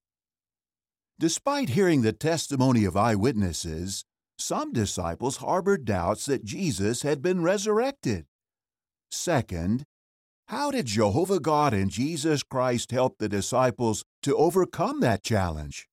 Despite 1.20 1.70
hearing 1.70 2.02
the 2.02 2.14
testimony 2.14 2.86
of 2.86 2.96
eyewitnesses, 2.96 4.06
some 4.38 4.72
disciples 4.72 5.38
harbored 5.38 5.84
doubts 5.84 6.26
that 6.28 6.46
Jesus 6.46 7.02
had 7.02 7.22
been 7.22 7.44
resurrected. 7.44 8.26
Second, 9.12 9.84
how 10.48 10.72
did 10.72 10.86
Jehovah 10.86 11.40
God 11.40 11.74
and 11.74 11.92
Jesus 11.92 12.42
Christ 12.42 12.92
help 12.92 13.18
the 13.18 13.30
disciples 13.30 14.04
to 14.24 14.36
overcome 14.38 15.02
that 15.02 15.24
challenge? 15.24 15.88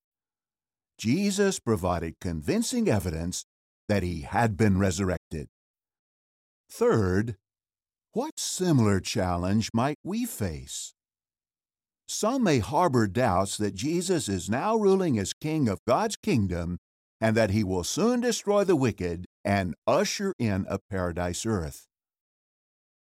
Jesus 0.97 1.59
provided 1.59 2.15
convincing 2.21 2.89
evidence 2.89 3.45
that 3.89 4.03
he 4.03 4.23
had 4.23 4.57
been 4.57 4.79
resurrected. 4.79 5.49
Third, 6.71 7.37
what 8.17 8.41
similar 8.41 8.99
challenge 8.99 9.69
might 9.75 9.99
we 10.03 10.25
face? 10.25 10.95
Some 12.09 12.45
may 12.45 12.61
harbor 12.61 13.07
doubts 13.07 13.59
that 13.59 13.75
Jesus 13.75 14.27
is 14.27 14.49
now 14.49 14.75
ruling 14.75 15.19
as 15.19 15.35
King 15.35 15.69
of 15.69 15.85
God's 15.87 16.17
kingdom 16.17 16.79
and 17.21 17.37
that 17.37 17.51
he 17.51 17.63
will 17.63 17.85
soon 17.85 18.23
destroy 18.23 18.65
the 18.65 18.75
wicked 18.75 19.27
and 19.45 19.75
usher 19.87 20.33
in 20.39 20.65
a 20.71 20.79
paradise 20.89 21.45
earth. 21.45 21.89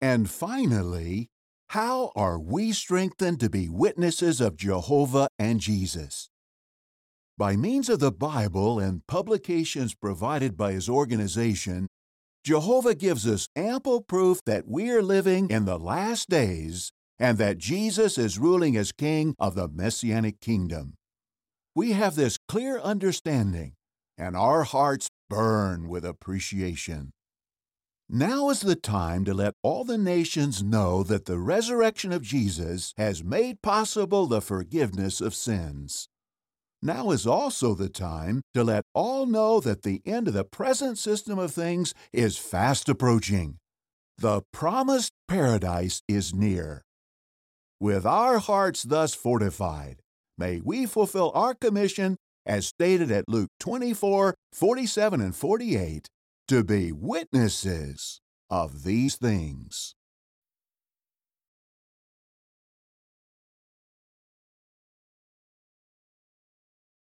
And 0.00 0.28
finally, 0.28 1.28
how 1.68 2.10
are 2.16 2.40
we 2.40 2.72
strengthened 2.72 3.38
to 3.38 3.48
be 3.48 3.68
witnesses 3.68 4.40
of 4.40 4.56
Jehovah 4.56 5.28
and 5.38 5.60
Jesus? 5.60 6.28
By 7.38 7.54
means 7.54 7.88
of 7.88 8.00
the 8.00 8.10
Bible 8.10 8.80
and 8.80 9.06
publications 9.06 9.94
provided 9.94 10.56
by 10.56 10.72
his 10.72 10.88
organization, 10.88 11.86
Jehovah 12.44 12.94
gives 12.94 13.26
us 13.26 13.48
ample 13.56 14.02
proof 14.02 14.44
that 14.44 14.68
we 14.68 14.90
are 14.90 15.02
living 15.02 15.48
in 15.48 15.64
the 15.64 15.78
last 15.78 16.28
days 16.28 16.92
and 17.18 17.38
that 17.38 17.56
Jesus 17.56 18.18
is 18.18 18.38
ruling 18.38 18.76
as 18.76 18.92
King 18.92 19.34
of 19.38 19.54
the 19.54 19.66
Messianic 19.66 20.40
kingdom. 20.40 20.94
We 21.74 21.92
have 21.92 22.16
this 22.16 22.36
clear 22.46 22.78
understanding, 22.78 23.72
and 24.18 24.36
our 24.36 24.64
hearts 24.64 25.08
burn 25.30 25.88
with 25.88 26.04
appreciation. 26.04 27.12
Now 28.10 28.50
is 28.50 28.60
the 28.60 28.76
time 28.76 29.24
to 29.24 29.32
let 29.32 29.54
all 29.62 29.84
the 29.84 29.96
nations 29.96 30.62
know 30.62 31.02
that 31.02 31.24
the 31.24 31.38
resurrection 31.38 32.12
of 32.12 32.20
Jesus 32.20 32.92
has 32.98 33.24
made 33.24 33.62
possible 33.62 34.26
the 34.26 34.42
forgiveness 34.42 35.22
of 35.22 35.34
sins. 35.34 36.08
Now 36.84 37.12
is 37.12 37.26
also 37.26 37.74
the 37.74 37.88
time 37.88 38.42
to 38.52 38.62
let 38.62 38.84
all 38.92 39.24
know 39.24 39.58
that 39.58 39.84
the 39.84 40.02
end 40.04 40.28
of 40.28 40.34
the 40.34 40.44
present 40.44 40.98
system 40.98 41.38
of 41.38 41.50
things 41.50 41.94
is 42.12 42.36
fast 42.36 42.90
approaching. 42.90 43.56
The 44.18 44.42
promised 44.52 45.10
paradise 45.26 46.02
is 46.06 46.34
near. 46.34 46.82
With 47.80 48.04
our 48.04 48.38
hearts 48.38 48.82
thus 48.82 49.14
fortified, 49.14 50.00
may 50.36 50.60
we 50.62 50.84
fulfill 50.84 51.32
our 51.34 51.54
commission 51.54 52.18
as 52.44 52.66
stated 52.66 53.10
at 53.10 53.30
Luke 53.30 53.48
24 53.60 54.34
47 54.52 55.20
and 55.22 55.34
48 55.34 56.06
to 56.48 56.62
be 56.62 56.92
witnesses 56.92 58.20
of 58.50 58.84
these 58.84 59.16
things. 59.16 59.94